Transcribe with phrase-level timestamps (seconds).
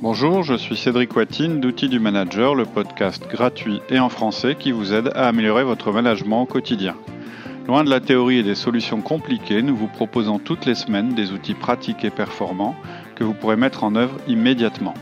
[0.00, 4.72] Bonjour, je suis Cédric Watine d'Outils du Manager, le podcast gratuit et en français qui
[4.72, 6.96] vous aide à améliorer votre management au quotidien.
[7.66, 11.32] Loin de la théorie et des solutions compliquées, nous vous proposons toutes les semaines des
[11.32, 12.74] outils pratiques et performants
[13.14, 14.92] que vous pourrez mettre en œuvre immédiatement.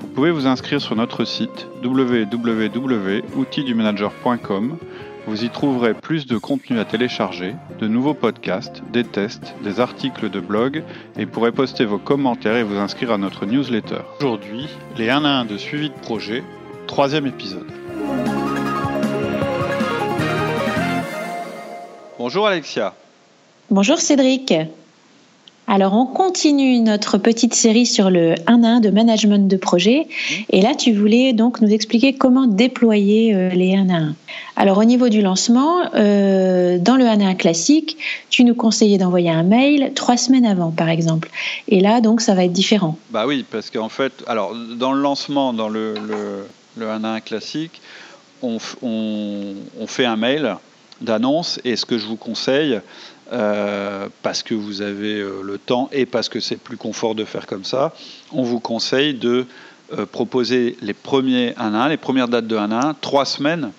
[0.00, 4.78] Vous pouvez vous inscrire sur notre site www.outildumanager.com
[5.26, 10.30] vous y trouverez plus de contenu à télécharger, de nouveaux podcasts, des tests, des articles
[10.30, 10.82] de blog
[11.16, 14.00] et pourrez poster vos commentaires et vous inscrire à notre newsletter.
[14.18, 16.42] Aujourd'hui, les 1 à 1 de suivi de projet,
[16.86, 17.70] troisième épisode.
[22.18, 22.94] Bonjour Alexia.
[23.70, 24.52] Bonjour Cédric.
[25.68, 30.08] Alors, on continue notre petite série sur le 1 à 1 de management de projet.
[30.50, 34.14] Et là, tu voulais donc nous expliquer comment déployer euh, les 1 à 1.
[34.56, 37.96] Alors, au niveau du lancement, euh, dans le 1 à 1 classique,
[38.28, 41.30] tu nous conseillais d'envoyer un mail trois semaines avant, par exemple.
[41.68, 42.98] Et là, donc, ça va être différent.
[43.10, 45.94] Bah oui, parce qu'en fait, alors, dans le lancement, dans le,
[46.76, 47.80] le, 1 à 1 classique,
[48.42, 50.56] on, on fait un mail
[51.02, 51.60] d'annonce.
[51.64, 52.80] Et ce que je vous conseille,
[53.32, 57.24] euh, parce que vous avez euh, le temps et parce que c'est plus confort de
[57.24, 57.94] faire comme ça,
[58.30, 59.46] on vous conseille de
[59.96, 63.70] euh, proposer les premiers 1 1, les premières dates de 1 1, trois semaines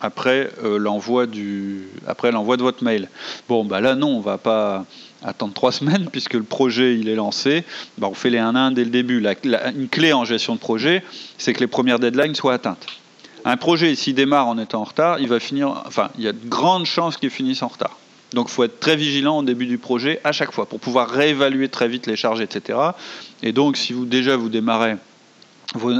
[0.00, 3.08] après l'envoi de votre mail.
[3.48, 4.86] Bon bah là non, on va pas
[5.22, 7.64] attendre trois semaines puisque le projet il est lancé.
[7.98, 9.22] Bah, on fait les 1 1 dès le début.
[9.76, 11.04] une clé en gestion de projet,
[11.36, 12.86] c'est que les premières deadlines soient atteintes.
[13.44, 16.32] Un projet, s'il démarre en étant en retard, il va finir, enfin, il y a
[16.32, 17.98] de grandes chances qu'il finisse en retard.
[18.34, 21.08] Donc il faut être très vigilant au début du projet à chaque fois pour pouvoir
[21.08, 22.78] réévaluer très vite les charges, etc.
[23.42, 24.96] Et donc si vous déjà vous démarrez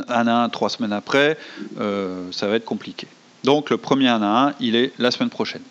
[0.09, 1.39] un à un trois semaines après,
[1.81, 3.07] euh, ça va être compliqué.
[3.45, 5.63] Donc le premier 1 à 1, il est la semaine prochaine.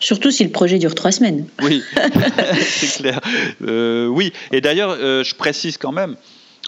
[0.00, 1.46] Surtout si le projet dure trois semaines.
[1.62, 1.82] Oui,
[2.60, 3.20] c'est clair.
[3.66, 6.16] Euh, oui, et d'ailleurs, euh, je précise quand même,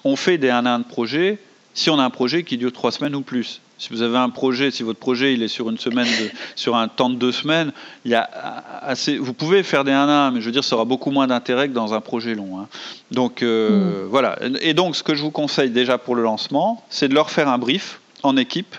[0.05, 1.39] on fait des 1 à 1 de projet
[1.75, 3.61] si on a un projet qui dure trois semaines ou plus.
[3.79, 6.09] Si vous avez un projet, si votre projet il est sur une semaine,
[6.55, 7.73] sur un temps de deux semaines,
[8.06, 8.28] il y a
[8.81, 9.19] assez.
[9.19, 11.69] Vous pouvez faire des 1 1, mais je veux dire, ça aura beaucoup moins d'intérêt
[11.69, 12.59] que dans un projet long.
[12.59, 12.69] Hein.
[13.11, 14.09] Donc euh, hmm.
[14.09, 14.39] voilà.
[14.62, 17.49] Et donc, ce que je vous conseille déjà pour le lancement, c'est de leur faire
[17.49, 18.77] un brief en équipe,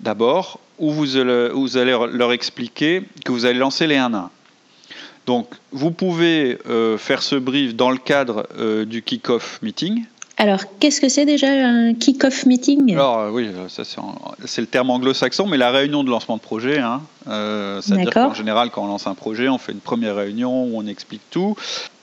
[0.00, 4.30] d'abord, où vous, allez leur expliquer que vous allez lancer les 1 1.
[5.24, 10.04] Donc, vous pouvez euh, faire ce brief dans le cadre euh, du kick-off meeting.
[10.42, 12.94] Alors, qu'est-ce que c'est déjà un kick-off meeting?
[12.94, 13.84] Alors, euh, oui, ça
[14.44, 16.80] c'est le terme anglo-saxon, mais la réunion de lancement de projet.
[16.80, 20.64] Hein, euh, C'est-à-dire qu'en général, quand on lance un projet, on fait une première réunion
[20.64, 21.54] où on explique tout.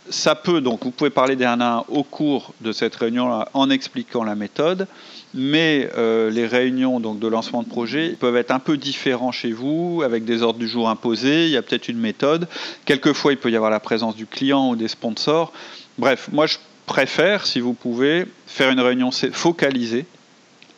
[0.09, 3.69] Ça peut, donc, vous pouvez parler des 1 1 au cours de cette réunion en
[3.69, 4.88] expliquant la méthode,
[5.33, 9.51] mais euh, les réunions donc, de lancement de projet peuvent être un peu différents chez
[9.51, 12.47] vous, avec des ordres du jour imposés, il y a peut-être une méthode.
[12.85, 15.51] Quelquefois, il peut y avoir la présence du client ou des sponsors.
[15.97, 16.56] Bref, moi, je
[16.89, 20.05] préfère, si vous pouvez, faire une réunion focalisée,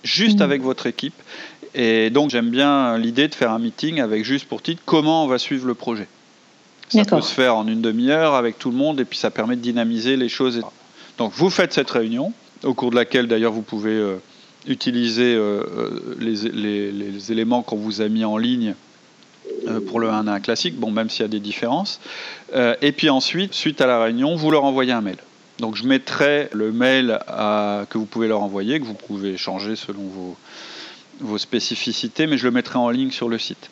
[0.03, 0.43] juste mmh.
[0.43, 1.13] avec votre équipe.
[1.73, 5.27] Et donc, j'aime bien l'idée de faire un meeting avec juste pour titre comment on
[5.27, 6.07] va suivre le projet.
[6.89, 9.55] Ça peut se faire en une demi-heure avec tout le monde et puis ça permet
[9.55, 10.61] de dynamiser les choses.
[11.17, 12.33] Donc, vous faites cette réunion,
[12.65, 14.17] au cours de laquelle d'ailleurs vous pouvez euh,
[14.67, 18.75] utiliser euh, euh, les, éléments qu'on vous a mis en ligne
[19.87, 22.01] pour le 1 1 classique, bon, même s'il y a des différences.
[22.53, 25.17] et puis ensuite, suite à la réunion, vous leur envoyez un mail.
[25.61, 27.19] Donc je mettrai le mail
[27.89, 30.35] que vous pouvez leur envoyer, que vous pouvez changer selon vos,
[31.21, 33.69] vos spécificités, mais je le mettrai en ligne sur le site.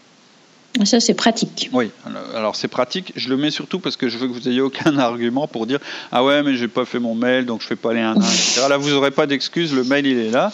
[0.85, 1.69] Ça, c'est pratique.
[1.73, 1.89] Oui,
[2.35, 3.11] alors c'est pratique.
[3.15, 5.79] Je le mets surtout parce que je veux que vous n'ayez aucun argument pour dire
[6.11, 8.15] Ah ouais, mais j'ai pas fait mon mail, donc je fais pas les 1 1,
[8.15, 8.61] etc.
[8.69, 10.51] Là, vous n'aurez pas d'excuse, le mail, il est là.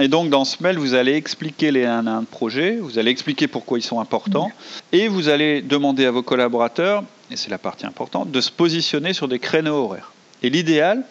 [0.00, 3.10] Et donc, dans ce mail, vous allez expliquer les 1 1 de projet, vous allez
[3.10, 4.50] expliquer pourquoi ils sont importants,
[4.90, 9.12] et vous allez demander à vos collaborateurs, et c'est la partie importante, de se positionner
[9.12, 10.11] sur des créneaux horaires.
[10.42, 11.04] Et l'idéal,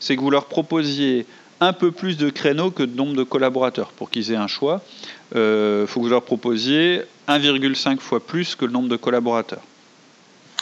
[0.00, 1.26] c'est que vous leur proposiez
[1.60, 4.82] un peu plus de créneaux que de nombre de collaborateurs pour qu'ils aient un choix.
[5.32, 9.62] Il euh, faut que vous leur proposiez 1,5 fois plus que le nombre de collaborateurs.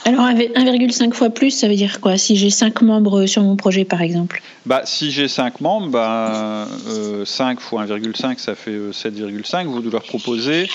[0.06, 2.18] Alors 1,5 fois plus, ça veut dire quoi?
[2.18, 4.42] Si j'ai 5 membres sur mon projet, par exemple?
[4.66, 6.68] Bah, Si j'ai 5 membres, bah,
[7.24, 9.64] 5 euh, fois 1,5, ça fait 7,5.
[9.64, 10.68] Euh, vous leur proposez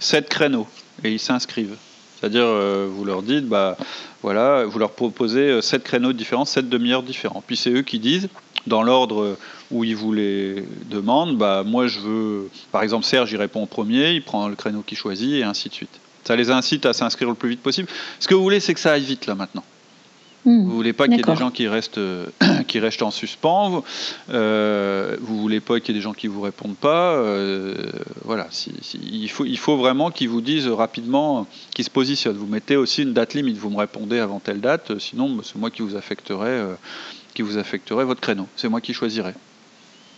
[0.00, 0.68] 7 créneaux
[1.02, 1.76] et ils s'inscrivent.
[2.24, 2.46] C'est-à-dire,
[2.88, 3.76] vous leur dites, bah,
[4.22, 7.44] voilà, vous leur proposez 7 euh, créneaux différents, 7 demi-heures différents.
[7.46, 8.30] Puis c'est eux qui disent,
[8.66, 9.36] dans l'ordre
[9.70, 13.66] où ils vous les demandent, bah, moi je veux, par exemple Serge, il répond en
[13.66, 16.00] premier, il prend le créneau qu'il choisit, et ainsi de suite.
[16.24, 17.88] Ça les incite à s'inscrire le plus vite possible.
[18.18, 19.64] Ce que vous voulez, c'est que ça aille vite là maintenant.
[20.44, 20.64] Hmm.
[20.64, 22.26] vous voulez pas qu'il y ait des gens qui restent, euh,
[22.68, 23.82] qui restent en suspens.
[24.30, 27.14] Euh, vous voulez pas qu'il y ait des gens qui vous répondent pas.
[27.14, 27.74] Euh,
[28.24, 28.48] voilà.
[29.02, 32.36] il, faut, il faut vraiment qu'ils vous disent rapidement, qu'ils se positionnent.
[32.36, 33.56] Vous mettez aussi une date limite.
[33.56, 34.98] Vous me répondez avant telle date.
[34.98, 36.62] Sinon, c'est moi qui vous affecterai,
[37.32, 38.46] qui vous affecterai votre créneau.
[38.56, 39.32] C'est moi qui choisirai.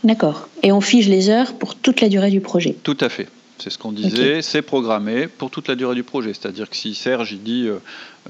[0.02, 0.48] D'accord.
[0.62, 2.76] Et on fige les heures pour toute la durée du projet.
[2.82, 3.28] Tout à fait.
[3.58, 6.32] C'est ce qu'on disait, c'est programmé pour toute la durée du projet.
[6.34, 7.78] C'est-à-dire que si Serge il dit, euh,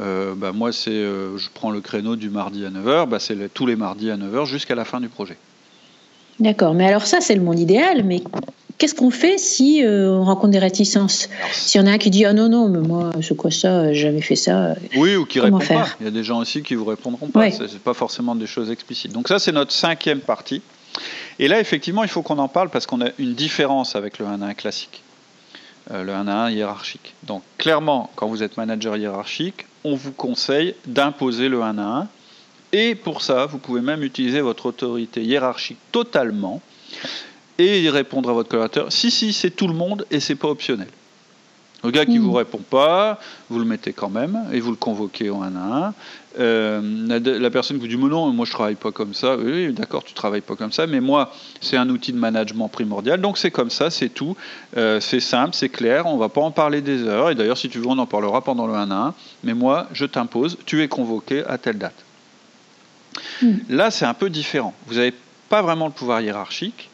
[0.01, 3.53] euh, bah, moi c'est, euh, je prends le créneau du mardi à 9h, bah, c'est
[3.53, 5.37] tous les mardis à 9h jusqu'à la fin du projet.
[6.39, 8.23] D'accord, mais alors ça c'est le monde idéal, mais
[8.79, 11.29] qu'est-ce qu'on fait si on rencontre des réticences?
[11.51, 13.93] S'il y en a un qui dit ah non non mais moi c'est quoi ça?
[13.93, 14.75] J'ai jamais fait ça.
[14.97, 15.87] Oui ou qui répond pas.
[15.99, 17.51] Il y a des gens aussi qui vous répondront pas.
[17.51, 19.13] Ce c'est pas forcément des choses explicites.
[19.13, 20.63] Donc ça c'est notre cinquième partie.
[21.39, 24.27] Et là effectivement il faut qu'on en parle parce qu'on a une différence avec le
[24.27, 25.03] 1 1 classique.
[25.03, 25.06] euh,
[25.91, 27.15] le 1 à 1 hiérarchique.
[27.23, 32.09] Donc clairement, quand vous êtes manager hiérarchique, on vous conseille d'imposer le 1 à 1.
[32.73, 36.61] Et pour ça, vous pouvez même utiliser votre autorité hiérarchique totalement
[37.59, 38.93] et répondre à votre collaborateur.
[38.93, 40.89] Si, si, c'est tout le monde et c'est pas optionnel.
[41.85, 42.37] Le gars qui ne vous hmm.
[42.37, 45.95] répond pas, vous le mettez quand même et vous le convoquez en 1 à 1.
[46.39, 49.37] Euh, la, personne vous dit non, moi je travaille pas comme ça.
[49.37, 53.21] Oui, d'accord, tu travailles pas comme ça, mais moi c'est un outil de management primordial,
[53.21, 54.37] donc c'est comme ça, c'est tout.
[54.77, 57.31] Euh, c'est simple, c'est clair, on va pas en parler des heures.
[57.31, 59.15] Et d'ailleurs, si tu veux, on en parlera pendant le 1 à 1.
[59.45, 62.05] Mais moi, je t'impose, tu es convoqué à telle date.
[63.43, 63.57] Hmm.
[63.69, 64.75] Là, c'est un peu différent.
[64.87, 65.15] Vous n'avez
[65.49, 66.91] pas vraiment le pouvoir hiérarchique.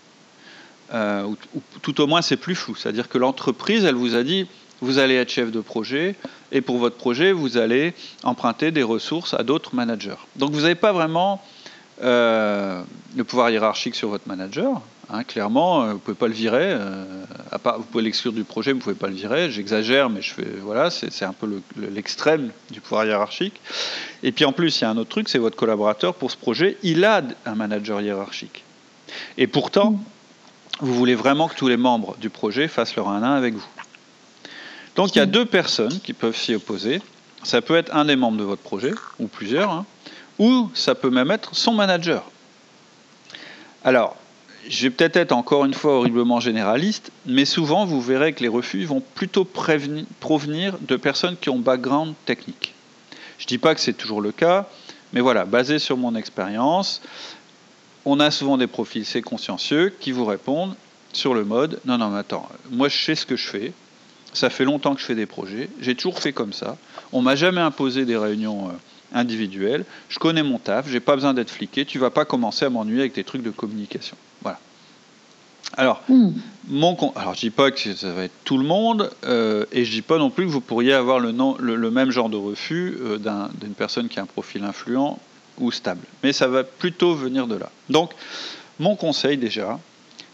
[0.95, 2.77] Euh, ou, tout au moins c'est plus flou.
[2.77, 4.47] C'est-à-dire que l'entreprise, elle vous a dit,
[4.83, 6.17] vous allez être chef de projet,
[6.51, 7.95] et pour votre projet, vous allez
[8.25, 10.19] emprunter des ressources à d'autres managers.
[10.37, 11.41] Donc vous n'avez pas vraiment
[12.03, 12.83] euh,
[13.17, 14.83] le pouvoir hiérarchique sur votre manager.
[15.09, 16.73] Hein, clairement, euh, vous ne pouvez pas le virer.
[16.73, 17.05] Euh,
[17.65, 19.51] vous pouvez l'exclure du projet, mais vous ne pouvez pas le virer.
[19.51, 23.61] J'exagère, mais je fais, voilà, c'est un peu l'extrême du pouvoir hiérarchique.
[24.25, 26.37] Et puis en plus, il y a un autre truc, c'est votre collaborateur pour ce
[26.37, 28.65] projet, il a un manager hiérarchique.
[29.39, 30.03] Et pourtant,
[30.81, 33.67] vous voulez vraiment que tous les membres du projet fassent leur 1-1 avec vous.
[34.97, 37.01] Donc il y a deux personnes qui peuvent s'y opposer.
[37.43, 39.87] Ça peut être un des membres de votre projet, ou plusieurs, hein,
[40.39, 42.25] ou ça peut même être son manager.
[43.85, 44.17] Alors,
[44.69, 48.49] je vais peut-être être encore une fois horriblement généraliste, mais souvent vous verrez que les
[48.49, 52.75] refus vont plutôt provenir de personnes qui ont background technique.
[53.39, 54.69] Je ne dis pas que c'est toujours le cas,
[55.13, 57.03] mais voilà, basé sur mon expérience,
[58.05, 60.75] on a souvent des profils c'est consciencieux qui vous répondent
[61.13, 63.73] sur le mode non non mais attends, moi je sais ce que je fais,
[64.33, 65.69] ça fait longtemps que je fais des projets.
[65.81, 66.77] J'ai toujours fait comme ça.
[67.13, 68.73] On m'a jamais imposé des réunions euh,
[69.15, 69.85] individuelles.
[70.09, 70.89] Je connais mon taf.
[70.89, 71.85] J'ai pas besoin d'être fliqué.
[71.85, 74.17] Tu vas pas commencer à m'ennuyer avec des trucs de communication.
[74.43, 74.59] Voilà.
[75.77, 76.33] Alors, hmm.
[76.69, 79.91] mon alors je dis pas que ça va être tout le monde, euh, et je
[79.91, 83.19] dis pas non plus que vous pourriez avoir le, le, même genre de refus euh,
[83.19, 85.19] d'une personne qui a un profil influent
[85.59, 86.03] ou stable.
[86.23, 87.71] Mais ça va plutôt venir de là.
[87.89, 88.11] Donc,
[88.81, 89.79] mon conseil déjà,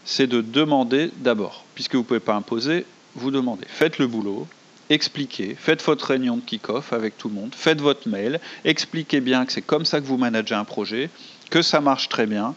[0.03, 2.85] c'est de demander d'abord, puisque vous ne pouvez pas imposer,
[3.15, 3.65] vous demandez.
[3.67, 4.47] Faites le boulot,
[4.89, 9.45] expliquez, faites votre réunion de kick-off avec tout le monde, faites votre mail, expliquez bien
[9.45, 11.09] que c'est comme ça que vous managez un projet,
[11.49, 12.55] que ça marche très bien,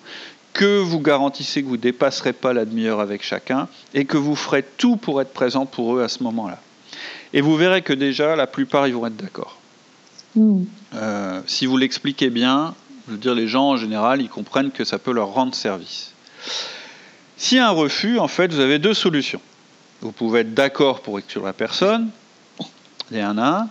[0.53, 4.37] que vous garantissez que vous ne dépasserez pas la demi-heure avec chacun et que vous
[4.37, 6.61] ferez tout pour être présent pour eux à ce moment-là.
[7.33, 9.59] Et vous verrez que déjà, la plupart, ils vont être d'accord.
[10.35, 10.65] Hmm.
[10.95, 12.75] Euh, si vous l'expliquez bien,
[13.07, 16.13] je veux dire, les gens en général, ils comprennent que ça peut leur rendre service.
[17.37, 19.41] S'il y a un refus, en fait, vous avez deux solutions.
[20.03, 22.11] Vous pouvez être d'accord pour exclure la personne,
[23.13, 23.69] les 1 à 1,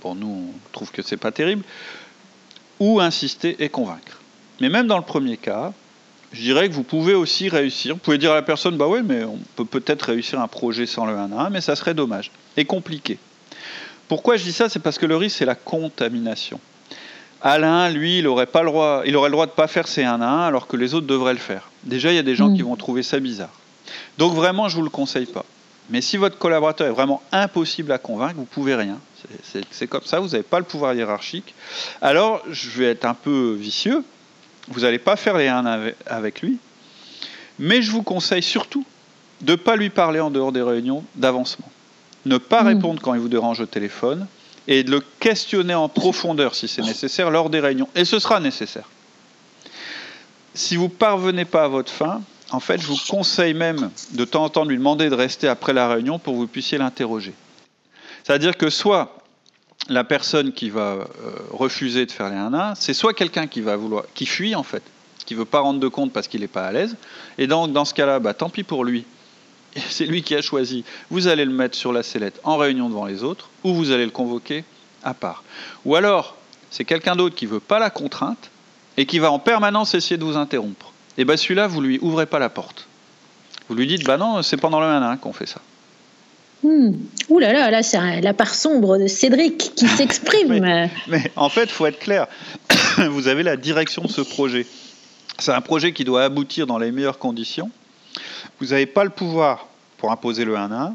[0.00, 1.64] pour nous on trouve que c'est pas terrible,
[2.78, 4.20] ou insister et convaincre.
[4.60, 5.72] Mais même dans le premier cas,
[6.32, 7.94] je dirais que vous pouvez aussi réussir.
[7.94, 10.84] Vous pouvez dire à la personne, bah oui, mais on peut peut-être réussir un projet
[10.84, 13.18] sans le 1 à 1, mais ça serait dommage et compliqué.
[14.08, 14.68] Pourquoi je dis ça?
[14.68, 16.60] C'est parce que le risque, c'est la contamination.
[17.40, 19.88] Alain, lui, il aurait, pas le droit, il aurait le droit de ne pas faire
[19.88, 21.70] ses 1 à 1 alors que les autres devraient le faire.
[21.84, 22.56] Déjà, il y a des gens mm.
[22.56, 23.52] qui vont trouver ça bizarre.
[24.18, 25.46] Donc vraiment, je ne vous le conseille pas.
[25.92, 28.98] Mais si votre collaborateur est vraiment impossible à convaincre, vous ne pouvez rien.
[29.70, 31.54] C'est comme ça, vous n'avez pas le pouvoir hiérarchique.
[32.00, 34.02] Alors, je vais être un peu vicieux.
[34.68, 36.58] Vous n'allez pas faire les 1 avec lui.
[37.58, 38.86] Mais je vous conseille surtout
[39.42, 41.70] de ne pas lui parler en dehors des réunions d'avancement.
[42.24, 42.68] Ne pas hmm.
[42.68, 44.26] répondre quand il vous dérange au téléphone
[44.66, 47.88] et de le questionner en profondeur si c'est nécessaire lors des réunions.
[47.94, 48.88] Et ce sera nécessaire.
[50.54, 54.24] Si vous ne parvenez pas à votre fin, en fait, je vous conseille même de
[54.24, 56.78] temps en temps de lui demander de rester après la réunion pour que vous puissiez
[56.78, 57.32] l'interroger.
[58.24, 59.16] C'est-à-dire que soit
[59.88, 61.06] la personne qui va euh,
[61.50, 64.82] refuser de faire les 1-1, c'est soit quelqu'un qui va vouloir, qui fuit en fait,
[65.24, 66.96] qui veut pas rendre de compte parce qu'il n'est pas à l'aise.
[67.38, 69.04] Et donc dans ce cas-là, bah, tant pis pour lui.
[69.88, 70.84] C'est lui qui a choisi.
[71.10, 74.04] Vous allez le mettre sur la sellette en réunion devant les autres, ou vous allez
[74.04, 74.64] le convoquer
[75.02, 75.42] à part.
[75.86, 76.36] Ou alors,
[76.70, 78.50] c'est quelqu'un d'autre qui veut pas la contrainte
[78.98, 82.26] et qui va en permanence essayer de vous interrompre et bien celui-là, vous lui ouvrez
[82.26, 82.86] pas la porte.
[83.68, 85.60] Vous lui dites, bah non, c'est pendant le 1 qu'on fait ça.
[86.62, 86.92] Hmm.
[87.28, 90.88] Ouh là là, là c'est la part sombre de Cédric qui s'exprime.
[91.08, 92.26] mais, en fait, il faut être clair.
[93.10, 94.66] vous avez la direction de ce projet.
[95.38, 97.70] c'est un projet qui doit aboutir dans les meilleures conditions.
[98.60, 99.66] Vous n'avez pas le pouvoir
[99.98, 100.94] pour imposer le 1 à 1,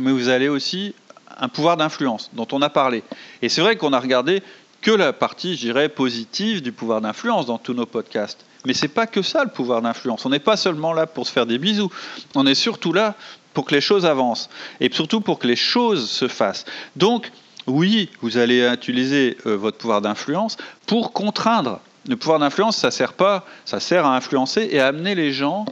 [0.00, 0.94] mais vous avez aussi
[1.38, 3.02] un pouvoir d'influence dont on a parlé.
[3.42, 4.42] Et c'est vrai qu'on a regardé
[4.80, 8.44] que la partie, je dirais, positive du pouvoir d'influence dans tous nos podcasts.
[8.66, 10.26] Mais c'est pas que ça le pouvoir d'influence.
[10.26, 11.90] On n'est pas seulement là pour se faire des bisous.
[12.34, 13.14] On est surtout là
[13.54, 14.48] pour que les choses avancent
[14.80, 16.64] et surtout pour que les choses se fassent.
[16.96, 17.30] Donc,
[17.66, 20.56] oui, vous allez utiliser euh, votre pouvoir d'influence
[20.86, 21.80] pour contraindre.
[22.08, 25.66] Le pouvoir d'influence, ça sert pas, ça sert à influencer et à amener les gens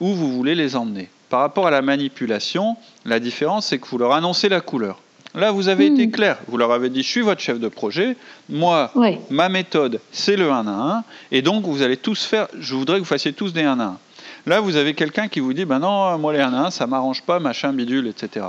[0.00, 1.08] où vous voulez les emmener.
[1.28, 5.00] Par rapport à la manipulation, la différence, c'est que vous leur annoncez la couleur.
[5.34, 6.10] Là, vous avez été hmm.
[6.12, 6.38] clair.
[6.46, 8.16] Vous leur avez dit, je suis votre chef de projet.
[8.48, 8.92] Moi,
[9.30, 11.04] ma méthode, c'est le 1 à 1.
[11.32, 13.84] Et donc, vous allez tous faire, je voudrais que vous fassiez tous des 1 à
[13.84, 13.98] 1.
[14.46, 16.86] Là, vous avez quelqu'un qui vous dit, ben non, moi, les 1 à 1, ça
[16.86, 18.46] m'arrange pas, machin, bidule, etc.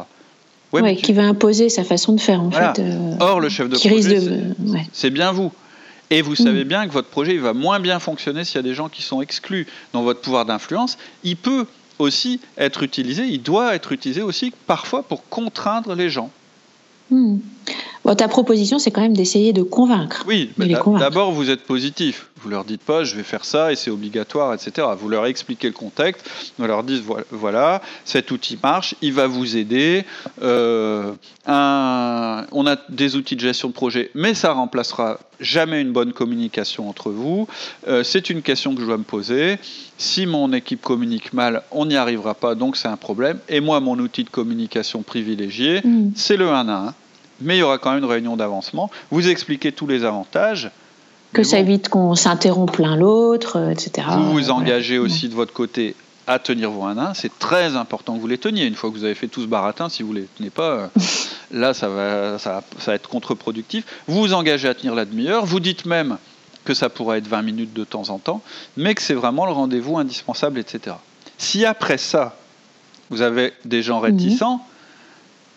[0.74, 2.80] Oui, qui va imposer sa façon de faire, en fait.
[2.80, 4.20] Euh, Or, le chef de projet,
[4.92, 5.52] c'est bien vous.
[6.12, 6.68] Et vous savez hmm.
[6.68, 9.02] bien que votre projet il va moins bien fonctionner s'il y a des gens qui
[9.02, 11.00] sont exclus dans votre pouvoir d'influence.
[11.24, 11.66] Il peut
[11.98, 16.30] aussi être utilisé, il doit être utilisé aussi parfois pour contraindre les gens.
[17.12, 17.38] Hmm.
[18.18, 20.24] ta proposition, c'est quand même d'essayer de convaincre.
[20.28, 20.52] Oui,
[21.00, 22.30] d'abord, vous êtes positif.
[22.46, 24.88] Vous leur dites pas, je vais faire ça et c'est obligatoire, etc.
[25.00, 26.30] Vous leur expliquez le contexte.
[26.60, 30.06] Vous leur dites, voilà, cet outil marche, il va vous aider.
[30.44, 31.12] Euh,
[31.48, 36.88] on a des outils de gestion de projet, mais ça remplacera jamais une bonne communication
[36.88, 37.48] entre vous.
[37.88, 39.58] Euh, c'est une question que je dois me poser.
[39.98, 43.40] Si mon équipe communique mal, on n'y arrivera pas, donc c'est un problème.
[43.50, 46.12] Et moi, mon outil de communication privilégié, hmm.
[46.16, 46.94] c'est le 1 à 1.
[47.42, 48.92] Mais il y aura quand même une réunion d'avancement.
[49.10, 50.70] Vous expliquez tous les avantages.
[51.36, 54.08] Que ça évite qu'on s'interrompe l'un l'autre, euh, etc.
[54.16, 55.94] Vous vous engagez aussi de votre côté
[56.28, 57.14] à tenir vos 1 1.
[57.14, 58.64] C'est très important que vous les teniez.
[58.64, 60.70] Une fois que vous avez fait tout ce baratin, si vous ne les tenez pas,
[60.70, 60.88] euh,
[61.52, 63.84] là, ça va, ça, va être contre-productif.
[64.08, 65.46] Vous vous engagez à tenir la demi-heure.
[65.46, 66.20] Vous dites même
[66.64, 68.42] que ça pourrait être 20 minutes de temps en temps,
[68.78, 70.96] mais que c'est vraiment le rendez-vous indispensable, etc.
[71.38, 72.38] Si après ça,
[73.10, 74.66] vous avez des gens réticents,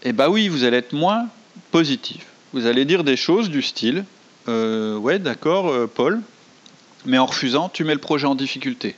[0.02, 1.28] eh bien oui, vous allez être moins
[1.70, 2.26] positif.
[2.52, 4.04] Vous allez dire des choses du style
[4.48, 6.20] euh, Ouais, d'accord, euh, Paul,
[7.04, 8.96] mais en refusant, tu mets le projet en difficulté.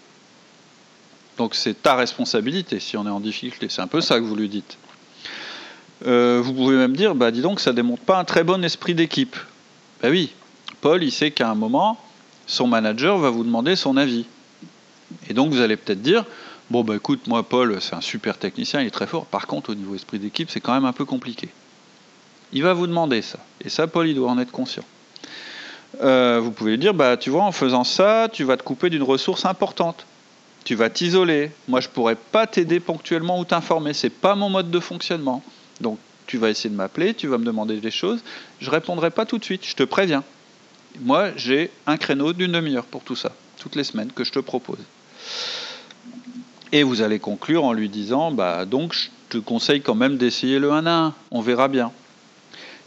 [1.37, 3.69] Donc c'est ta responsabilité si on est en difficulté.
[3.69, 4.77] C'est un peu ça que vous lui dites.
[6.07, 8.95] Euh, vous pouvez même dire, bah dis donc, ça démontre pas un très bon esprit
[8.95, 9.37] d'équipe.
[10.03, 10.33] Ben oui,
[10.81, 11.99] Paul, il sait qu'à un moment,
[12.47, 14.27] son manager va vous demander son avis.
[15.29, 16.25] Et donc vous allez peut-être dire,
[16.71, 19.27] bon bah écoute, moi Paul, c'est un super technicien, il est très fort.
[19.27, 21.49] Par contre, au niveau esprit d'équipe, c'est quand même un peu compliqué.
[22.53, 23.39] Il va vous demander ça.
[23.63, 24.85] Et ça, Paul, il doit en être conscient.
[26.03, 28.91] Euh, vous pouvez lui dire, bah tu vois, en faisant ça, tu vas te couper
[28.91, 30.07] d'une ressource importante
[30.65, 31.51] tu vas t'isoler.
[31.69, 33.93] Moi, je pourrais pas t'aider ponctuellement ou t'informer.
[33.95, 35.43] C'est pas mon mode de fonctionnement.
[35.81, 38.21] Donc, tu vas essayer de m'appeler, tu vas me demander des choses.
[38.61, 39.67] Je répondrai pas tout de suite.
[39.67, 40.23] Je te préviens.
[41.01, 44.39] Moi, j'ai un créneau d'une demi-heure pour tout ça, toutes les semaines que je te
[44.39, 44.79] propose.
[46.73, 50.59] Et vous allez conclure en lui disant, bah donc, je te conseille quand même d'essayer
[50.59, 51.15] le 1 à 1.
[51.31, 51.91] On verra bien.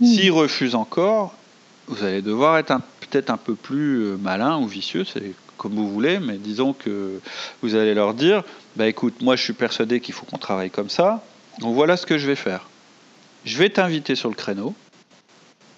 [0.01, 1.33] S'il refuse encore,
[1.87, 2.71] vous allez devoir être
[3.13, 7.19] peut-être un peu plus euh, malin ou vicieux, c'est comme vous voulez, mais disons que
[7.61, 8.43] vous allez leur dire,
[8.75, 11.23] bah écoute, moi je suis persuadé qu'il faut qu'on travaille comme ça,
[11.59, 12.67] donc voilà ce que je vais faire.
[13.45, 14.73] Je vais t'inviter sur le créneau,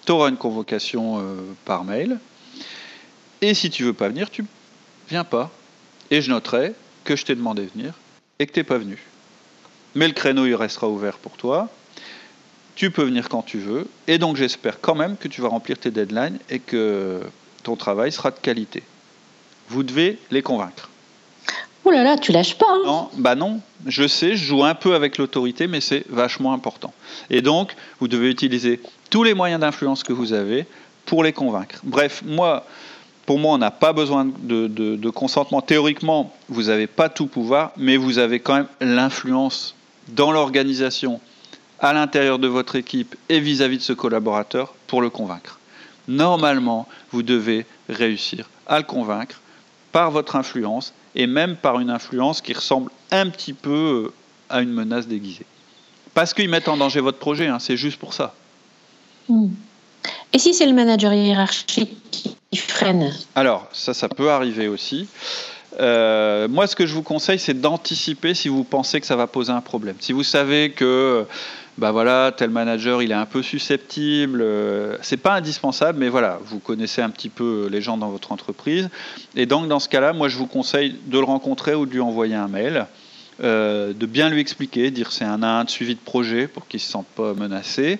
[0.06, 2.18] tu auras une convocation euh, par mail,
[3.42, 4.42] et si tu veux pas venir, tu
[5.10, 5.50] viens pas.
[6.10, 6.72] Et je noterai
[7.04, 7.92] que je t'ai demandé de venir
[8.38, 8.98] et que tu n'es pas venu.
[9.94, 11.68] Mais le créneau, il restera ouvert pour toi.
[12.76, 13.88] Tu peux venir quand tu veux.
[14.06, 17.20] Et donc, j'espère quand même que tu vas remplir tes deadlines et que
[17.62, 18.82] ton travail sera de qualité.
[19.68, 20.88] Vous devez les convaincre.
[21.84, 22.66] Oh là là, tu lâches pas.
[22.68, 22.82] Hein.
[22.84, 26.92] non, bah non, je sais, je joue un peu avec l'autorité, mais c'est vachement important.
[27.30, 30.66] Et donc, vous devez utiliser tous les moyens d'influence que vous avez
[31.04, 31.80] pour les convaincre.
[31.84, 32.66] Bref, moi,
[33.24, 35.60] pour moi, on n'a pas besoin de, de, consentement.
[35.60, 39.76] Théoriquement, vous n'avez pas tout pouvoir, mais vous avez quand même l'influence
[40.08, 41.20] dans l'organisation,
[41.80, 45.58] à l'intérieur de votre équipe et vis-à-vis -vis de ce collaborateur pour le convaincre.
[46.08, 49.40] Normalement, vous devez réussir à le convaincre
[49.92, 54.12] par votre influence et même par une influence qui ressemble un petit peu
[54.48, 55.46] à une menace déguisée.
[56.14, 58.34] Parce qu'ils mettent en danger votre projet, hein, c'est juste pour ça.
[59.28, 59.48] Hmm.
[60.32, 63.12] Et si c'est le manager hiérarchique qui freine?
[63.34, 65.08] Alors, ça, ça peut arriver aussi.
[65.80, 69.26] Euh, moi, ce que je vous conseille, c'est d'anticiper si vous pensez que ça va
[69.26, 69.96] poser un problème.
[70.00, 71.26] Si vous savez que
[71.78, 74.40] bah voilà, tel manager, il est un peu susceptible.
[74.42, 78.32] Euh, c'est pas indispensable, mais voilà, vous connaissez un petit peu les gens dans votre
[78.32, 78.88] entreprise.
[79.34, 82.00] Et donc, dans ce cas-là, moi, je vous conseille de le rencontrer ou de lui
[82.00, 82.86] envoyer un mail
[83.42, 86.66] euh, de bien lui expliquer, dire c'est un à un de suivi de projet pour
[86.66, 87.98] qu'il ne se sente pas menacé,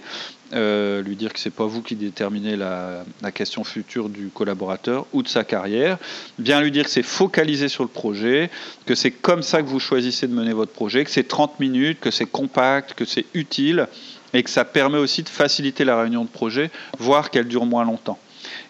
[0.55, 5.23] euh, lui dire que c'est pas vous qui déterminez la, question future du collaborateur ou
[5.23, 5.99] de sa carrière,
[6.39, 8.51] bien lui dire que c'est focalisé sur le projet,
[8.87, 11.99] que c'est comme ça que vous choisissez de mener votre projet, que c'est 30 minutes,
[12.01, 13.89] que c'est compact, que c'est utile
[14.33, 17.85] et que ça permet aussi de faciliter la réunion de projet, voire qu'elle dure moins
[17.85, 18.19] longtemps.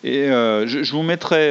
[0.03, 1.51] Et euh, je, vous mettrai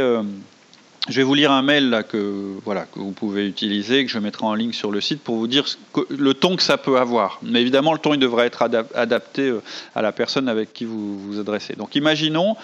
[1.08, 4.18] je vais vous lire un mail là, que, voilà, que vous pouvez utiliser, que je
[4.18, 5.66] mettrai en ligne sur le site pour vous dire
[6.10, 7.40] le ton que ça peut avoir.
[7.44, 8.64] Mais évidemment, le ton il devrait être
[8.96, 9.62] adapté euh,
[9.94, 11.76] à la personne avec qui vous vous adressez.
[11.76, 12.56] Donc imaginons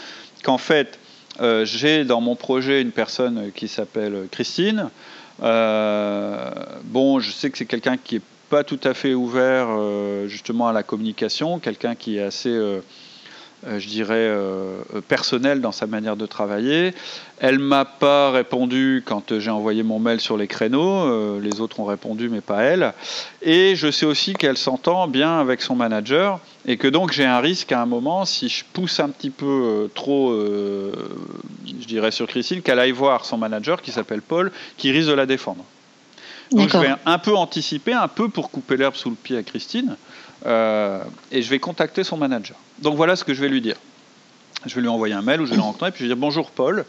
[0.44, 0.98] qu'en fait,
[1.40, 4.90] euh, j'ai dans mon projet une personne qui s'appelle Christine.
[5.44, 6.50] Euh,
[6.86, 9.68] bon, je sais que c'est quelqu'un qui n'est pas tout à fait ouvert
[10.28, 12.60] justement à la communication, quelqu'un qui est assez
[13.66, 16.94] je dirais, euh, euh, personnelle dans sa manière de travailler.
[17.40, 21.40] Elle m'a pas répondu quand j'ai envoyé mon mail sur les créneaux.
[21.40, 22.94] les autres ont répondu, mais pas elle.
[23.42, 27.40] Et je sais aussi qu'elle s'entend bien avec son manager et que donc j'ai un
[27.40, 32.62] risque à un moment, si je pousse un petit peu trop, je dirais, sur Christine,
[32.62, 35.66] qu'elle aille voir son manager qui s'appelle Paul, qui risque de la défendre.
[36.52, 39.44] Donc je vais un peu anticiper, un peu pour couper l'herbe sous le pied à
[39.44, 39.96] Christine.
[40.46, 42.58] Euh, et je vais contacter son manager.
[42.80, 43.76] Donc voilà ce que je vais lui dire.
[44.66, 46.22] Je vais lui envoyer un mail où je vais le rencontrer, puis je vais dire
[46.22, 46.86] Bonjour Paul,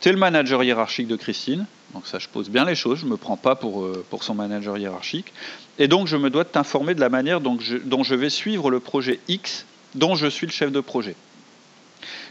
[0.00, 1.66] tu es le manager hiérarchique de Christine.
[1.94, 4.22] Donc ça, je pose bien les choses, je ne me prends pas pour, euh, pour
[4.22, 5.32] son manager hiérarchique.
[5.78, 8.30] Et donc je me dois de t'informer de la manière dont je, dont je vais
[8.30, 11.16] suivre le projet X dont je suis le chef de projet.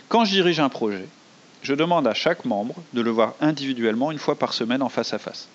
[0.07, 1.05] Quand je dirige un projet,
[1.61, 5.13] je demande à chaque membre de le voir individuellement une fois par semaine en face
[5.13, 5.49] à face.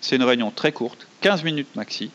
[0.00, 2.10] C'est une réunion très courte, 15 minutes maxi,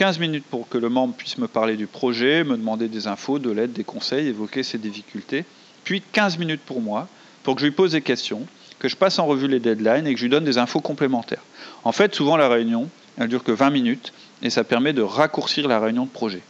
[0.00, 3.38] 15 minutes pour que le membre puisse me parler du projet, me demander des infos,
[3.38, 5.44] de l'aide, des conseils, évoquer ses difficultés.
[5.84, 7.06] Puis 15 minutes pour moi,
[7.42, 8.46] pour que je lui pose des questions,
[8.78, 11.42] que je passe en revue les deadlines et que je lui donne des infos complémentaires.
[11.84, 12.88] En fait, souvent la réunion,
[13.18, 16.40] elle dure que 20 minutes et ça permet de raccourcir la réunion de projet.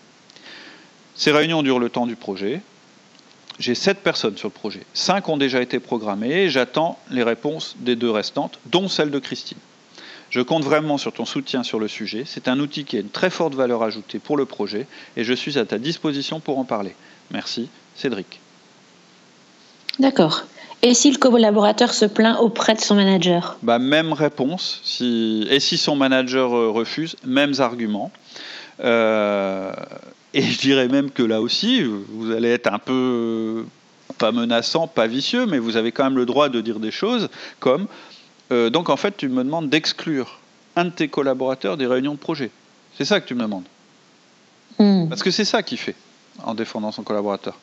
[1.17, 2.61] Ces réunions durent le temps du projet.
[3.59, 4.83] J'ai 7 personnes sur le projet.
[4.95, 9.19] 5 ont déjà été programmées et j'attends les réponses des deux restantes, dont celle de
[9.19, 9.59] Christine.
[10.31, 12.23] Je compte vraiment sur ton soutien sur le sujet.
[12.25, 15.33] C'est un outil qui a une très forte valeur ajoutée pour le projet et je
[15.33, 16.95] suis à ta disposition pour en parler.
[17.33, 18.41] Merci, Cédric.
[19.99, 20.45] D'accord.
[20.83, 23.59] Et si le collaborateur se plaint auprès de son manager?
[23.63, 24.81] Bah, Même réponse.
[25.01, 28.11] Et si son manager euh, refuse, mêmes arguments.
[28.83, 29.73] Euh,
[30.33, 33.67] et je dirais même que là aussi, vous allez être un peu,
[34.17, 37.29] pas menaçant, pas vicieux, mais vous avez quand même le droit de dire des choses
[37.59, 37.87] comme
[38.53, 40.39] euh, donc en fait, tu me demandes d'exclure
[40.77, 42.51] un de tes collaborateurs des réunions de projet.
[42.97, 43.65] C'est ça que tu me demandes.
[44.79, 45.09] Hmm.
[45.09, 45.97] Parce que c'est ça qu'il fait
[46.43, 47.59] en défendant son collaborateur.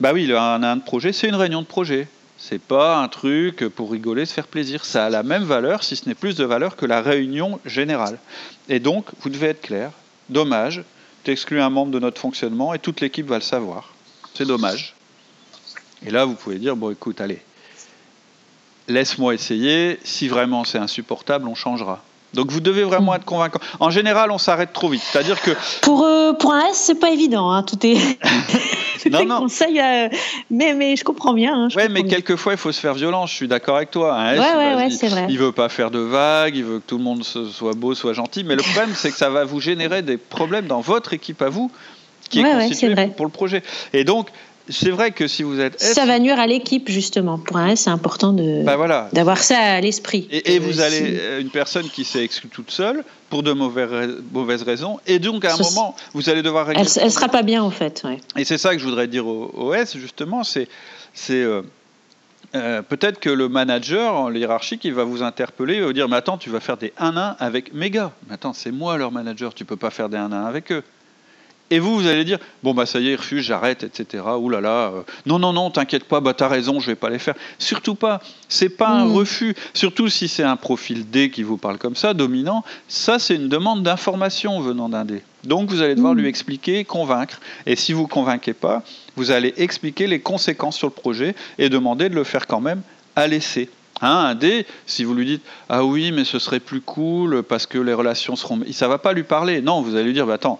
[0.00, 2.08] Bah oui, un, un de projet, c'est une réunion de projet.
[2.38, 4.86] C'est pas un truc pour rigoler, se faire plaisir.
[4.86, 8.18] Ça a la même valeur, si ce n'est plus de valeur que la réunion générale.
[8.70, 9.92] Et donc, vous devez être clair.
[10.30, 10.82] Dommage,
[11.24, 13.92] tu exclus un membre de notre fonctionnement et toute l'équipe va le savoir.
[14.34, 14.94] C'est dommage.
[16.06, 17.42] Et là, vous pouvez dire, bon écoute, allez,
[18.90, 22.02] laisse-moi essayer, si vraiment c'est insupportable, on changera.
[22.34, 23.58] Donc vous devez vraiment être convaincant.
[23.80, 25.02] En général, on s'arrête trop vite.
[25.02, 25.50] C'est-à-dire que
[25.82, 27.50] pour euh, pour un S, c'est pas évident.
[27.50, 27.64] Hein.
[27.64, 27.96] Tout est
[29.10, 29.38] non non.
[29.40, 30.08] Conseils, euh,
[30.48, 31.64] mais mais je comprends bien.
[31.64, 33.30] Hein, ouais, mais quelquefois il faut se faire violence.
[33.30, 34.14] Je suis d'accord avec toi.
[34.14, 35.26] Un S, ouais, ouais, c'est vrai.
[35.28, 38.12] il veut pas faire de vagues, il veut que tout le monde soit beau, soit
[38.12, 38.44] gentil.
[38.44, 41.48] Mais le problème, c'est que ça va vous générer des problèmes dans votre équipe à
[41.48, 41.72] vous,
[42.28, 43.64] qui est constituée pour le projet.
[43.92, 44.28] Et donc
[44.70, 47.38] c'est vrai que si vous êtes ça va nuire à l'équipe justement.
[47.38, 49.08] Pour un S, c'est important de bah, voilà.
[49.12, 50.28] d'avoir ça à l'esprit.
[50.30, 54.62] Et, vous allez euh, une personne qui s'est exclue toute seule pour de mauvaises, mauvaises
[54.62, 56.84] raisons, et donc à un moment vous allez devoir régler.
[56.96, 58.04] Elle, ne sera pas bien en fait.
[58.36, 60.68] Et c'est ça que je voudrais dire au, S justement, c'est
[61.12, 61.62] c'est euh,
[62.54, 66.16] euh, peut-être que le manager, hiérarchique, il va vous interpeller, il va vous dire Mais
[66.16, 68.12] attends, tu vas faire des 1-1 avec mes gars.
[68.26, 70.82] Mais attends, c'est moi leur manager, tu peux pas faire des 1-1 avec eux.
[71.72, 74.24] Et vous, vous allez dire, bon, bah ça y est, refuse, j'arrête, etc.
[74.36, 77.10] Ouh là là, euh, non, non, non, t'inquiète pas, bah t'as raison, je vais pas
[77.10, 77.36] les faire.
[77.60, 79.14] Surtout pas, c'est pas un hmm.
[79.14, 79.54] refus.
[79.72, 83.48] Surtout si c'est un profil D qui vous parle comme ça, dominant, ça c'est une
[83.48, 85.22] demande d'information venant d'un D.
[85.44, 86.18] Donc vous allez devoir hmm.
[86.18, 87.40] lui expliquer, convaincre.
[87.66, 88.82] Et si vous convainquez pas,
[89.14, 92.82] vous allez expliquer les conséquences sur le projet et demander de le faire quand même
[93.14, 93.68] à l'essai.
[94.02, 97.66] Hein, un D, si vous lui dites ah oui mais ce serait plus cool parce
[97.66, 99.60] que les relations seront, ça va pas lui parler.
[99.60, 100.58] Non, vous allez lui dire bah attends,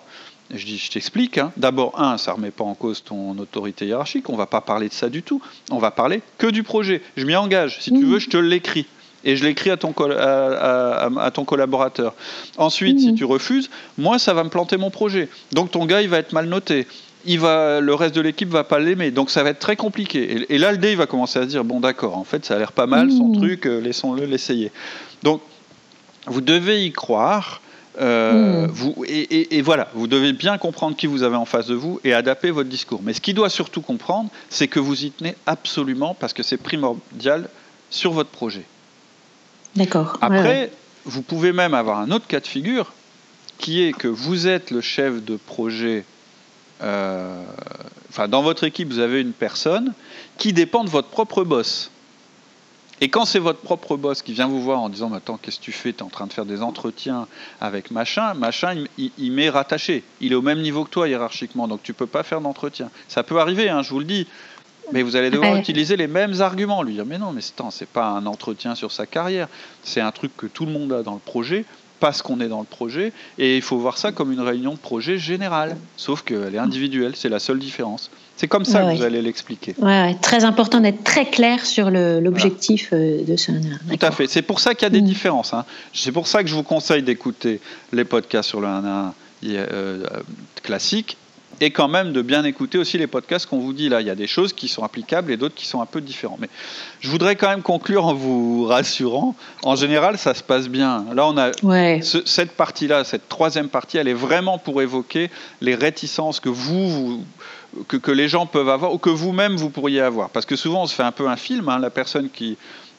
[0.52, 1.38] je dis, je t'explique.
[1.38, 1.52] Hein.
[1.56, 4.28] D'abord, un, ça ne remet pas en cause ton autorité hiérarchique.
[4.28, 5.40] On ne va pas parler de ça du tout.
[5.70, 7.02] On va parler que du projet.
[7.16, 7.80] Je m'y engage.
[7.80, 8.10] Si tu mmh.
[8.10, 8.86] veux, je te l'écris.
[9.22, 12.14] Et je l'écris à ton, à, ton collaborateur.
[12.56, 13.16] Ensuite, si mmh.
[13.16, 15.28] tu refuses, moi, ça va me planter mon projet.
[15.52, 16.86] Donc ton gars, il va être mal noté.
[17.26, 19.10] Il va, le reste de l'équipe va pas l'aimer.
[19.10, 20.46] Donc ça va être très compliqué.
[20.48, 22.54] Et, là, le dé, il va commencer à se dire, bon d'accord, en fait, ça
[22.54, 23.36] a l'air pas mal son mmh.
[23.36, 24.72] truc, euh, laissons-le l'essayer.
[25.22, 25.42] Donc
[26.26, 27.60] vous devez y croire.
[28.00, 28.70] Euh, hmm.
[28.70, 32.14] vous, et, voilà, vous devez bien comprendre qui vous avez en face de vous et
[32.14, 33.00] adapter votre discours.
[33.02, 36.56] Mais ce qu'il doit surtout comprendre, c'est que vous y tenez absolument parce que c'est
[36.56, 37.48] primordial
[37.90, 38.64] sur votre projet.
[39.76, 40.16] D'accord.
[40.20, 40.70] Après,
[41.04, 42.92] vous pouvez même avoir un autre cas de figure
[43.58, 46.04] qui est que vous êtes le chef de projet.
[46.82, 47.42] Euh,
[48.08, 49.92] enfin, dans votre équipe, vous avez une personne
[50.38, 51.90] qui dépend de votre propre boss.
[53.02, 55.64] Et quand c'est votre propre boss qui vient vous voir en disant Attends, qu'est-ce que
[55.64, 55.92] tu fais?
[55.92, 57.26] Tu es en train de faire des entretiens
[57.60, 58.34] avec machin.
[58.34, 60.04] Machin, il, m'est rattaché.
[60.20, 62.90] Il est au même niveau que toi hiérarchiquement, donc tu peux pas faire d'entretien.
[63.08, 64.26] Ça peut arriver, hein, je vous le dis.
[64.92, 67.88] Mais vous allez devoir utiliser les mêmes arguments, lui dire mais non, mais ce c'est
[67.88, 69.46] pas un entretien sur sa carrière,
[69.84, 71.64] c'est un truc que tout le monde a dans le projet
[72.00, 74.78] parce qu'on est dans le projet, et il faut voir ça comme une réunion de
[74.78, 78.10] projet générale, sauf qu'elle est individuelle, c'est la seule différence.
[78.40, 79.74] C'est comme ça que vous allez l'expliquer.
[79.76, 83.52] Ouais, très important d'être très clair sur l'objectif euh, de ce.
[83.52, 84.28] Tout à fait.
[84.28, 85.04] C'est pour ça qu'il y a des mm.
[85.04, 85.52] différences.
[85.52, 85.66] Hein.
[85.92, 87.60] C'est pour ça que je vous conseille d'écouter
[87.92, 89.12] les podcasts sur le 1
[89.44, 90.06] euh,
[90.62, 91.18] classique
[91.60, 94.00] et quand même de bien écouter aussi les podcasts qu'on vous dit là.
[94.00, 96.38] Il y a des choses qui sont applicables et d'autres qui sont un peu différentes.
[96.40, 96.48] Mais
[97.00, 99.34] je voudrais quand même conclure en vous rassurant.
[99.62, 101.04] En général, ça se passe bien.
[101.14, 101.50] Là, on a
[102.00, 107.22] cette partie-là, cette troisième partie, elle est vraiment pour évoquer les réticences que vous,
[107.88, 110.30] que, que, les gens peuvent avoir ou que vous-même vous pourriez avoir.
[110.30, 111.68] Parce que souvent, on se fait un peu un film.
[111.68, 111.78] Hein.
[111.78, 112.56] la personne qui,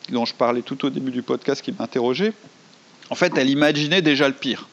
[0.10, 2.34] dont je parlais tout au début du podcast qui m'interrogeait,
[3.10, 4.68] en fait, elle imaginait déjà le pire.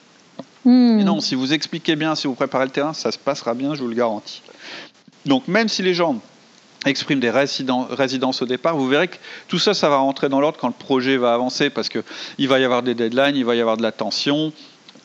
[0.64, 1.02] Hmm.
[1.02, 3.80] non, si vous expliquez bien, si vous préparez le terrain, ça se passera bien, je
[3.80, 4.42] vous le garantis.
[5.24, 6.20] Donc même si les gens
[6.84, 9.16] expriment des résidences au départ, vous verrez que
[9.48, 12.58] tout ça, ça va rentrer dans l'ordre quand le projet va avancer, parce qu'il va
[12.58, 14.52] y avoir des deadlines, il va y avoir de la tension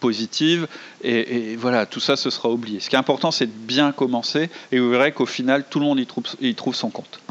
[0.04, 0.68] positive,
[1.02, 2.82] et, voilà, tout ça, ce sera oublié.
[2.82, 5.86] Ce qui est important, c'est de bien commencer, et vous verrez qu'au final, tout le
[5.86, 6.00] monde
[6.42, 7.22] y trouve son compte.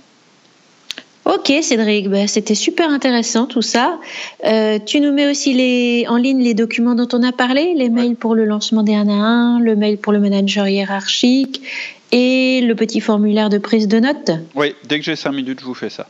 [1.24, 4.00] Ok Cédric, bah, c'était super intéressant tout ça.
[4.44, 7.90] Euh, tu nous mets aussi les, en ligne les documents dont on a parlé, les
[7.90, 11.62] mails pour le lancement des 1 à 1, le mail pour le manager hiérarchique
[12.10, 14.32] et le petit formulaire de prise de notes.
[14.56, 16.08] Oui, dès que j'ai 5 minutes, je vous fais ça.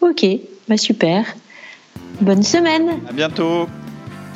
[0.00, 0.26] Ok,
[0.68, 1.24] bah super.
[2.20, 2.98] Bonne semaine.
[3.08, 3.68] À bientôt.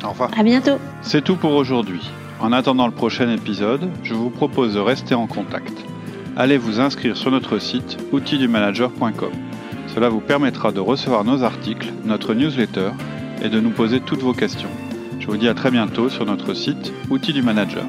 [0.03, 0.31] Au revoir.
[0.37, 0.77] À bientôt.
[1.01, 2.11] C'est tout pour aujourd'hui.
[2.39, 5.73] En attendant le prochain épisode, je vous propose de rester en contact.
[6.35, 9.31] Allez vous inscrire sur notre site outildumanager.com.
[9.87, 12.91] Cela vous permettra de recevoir nos articles, notre newsletter
[13.43, 14.69] et de nous poser toutes vos questions.
[15.19, 17.83] Je vous dis à très bientôt sur notre site Outils du Manager.